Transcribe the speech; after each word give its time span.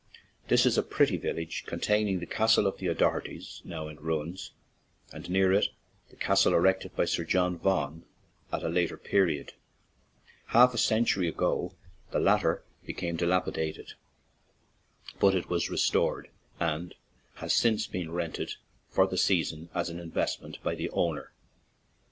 This 0.47 0.65
is 0.65 0.79
a 0.79 0.81
pretty 0.81 1.15
village 1.15 1.63
containing 1.67 2.19
the 2.21 2.25
castle 2.25 2.65
of 2.65 2.79
the 2.79 2.89
O'Dochertys, 2.89 3.61
now 3.63 3.87
in 3.87 3.97
ruins, 3.97 4.49
and 5.13 5.29
near 5.29 5.51
it 5.53 5.67
the 6.09 6.15
castle 6.15 6.55
erected 6.55 6.95
by 6.95 7.05
Sir 7.05 7.23
John 7.23 7.55
Vaughan 7.55 8.03
at 8.51 8.63
a 8.63 8.67
later 8.67 8.97
period. 8.97 9.53
Half 10.47 10.73
a 10.73 10.79
century 10.79 11.27
ago 11.27 11.75
the 12.09 12.19
latter 12.19 12.63
became 12.83 13.15
dilapidated, 13.15 13.93
but 15.19 15.35
it 15.35 15.49
was 15.49 15.69
re 15.69 15.77
stored 15.77 16.29
and 16.59 16.95
has 17.35 17.41
ever 17.53 17.75
since 17.77 17.85
been 17.85 18.11
rented 18.11 18.53
"for 18.89 19.05
the 19.05 19.17
season/' 19.17 19.69
as 19.75 19.89
an 19.91 19.99
investment 19.99 20.57
by 20.63 20.73
the 20.73 20.89
owner. 20.89 21.31